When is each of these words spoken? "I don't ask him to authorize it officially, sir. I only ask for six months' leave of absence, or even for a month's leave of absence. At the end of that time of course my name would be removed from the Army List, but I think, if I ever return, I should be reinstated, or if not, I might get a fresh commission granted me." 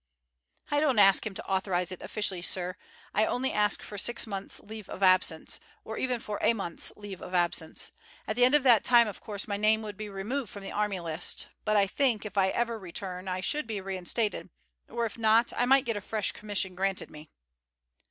"I 0.71 0.79
don't 0.79 0.97
ask 0.97 1.27
him 1.27 1.35
to 1.35 1.45
authorize 1.47 1.91
it 1.91 2.01
officially, 2.01 2.41
sir. 2.41 2.73
I 3.13 3.23
only 3.27 3.53
ask 3.53 3.83
for 3.83 3.99
six 3.99 4.25
months' 4.25 4.59
leave 4.59 4.89
of 4.89 5.03
absence, 5.03 5.59
or 5.85 5.95
even 5.99 6.19
for 6.19 6.39
a 6.41 6.53
month's 6.55 6.91
leave 6.95 7.21
of 7.21 7.35
absence. 7.35 7.91
At 8.25 8.35
the 8.35 8.43
end 8.43 8.55
of 8.55 8.63
that 8.63 8.83
time 8.83 9.07
of 9.07 9.21
course 9.21 9.47
my 9.47 9.57
name 9.57 9.83
would 9.83 9.97
be 9.97 10.09
removed 10.09 10.49
from 10.51 10.63
the 10.63 10.71
Army 10.71 10.99
List, 10.99 11.49
but 11.65 11.77
I 11.77 11.85
think, 11.85 12.25
if 12.25 12.35
I 12.35 12.47
ever 12.49 12.79
return, 12.79 13.27
I 13.27 13.41
should 13.41 13.67
be 13.67 13.79
reinstated, 13.79 14.49
or 14.89 15.05
if 15.05 15.19
not, 15.19 15.53
I 15.55 15.67
might 15.67 15.85
get 15.85 15.95
a 15.97 16.01
fresh 16.01 16.31
commission 16.31 16.73
granted 16.73 17.11
me." 17.11 17.29